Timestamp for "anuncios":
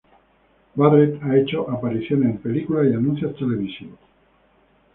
2.95-3.35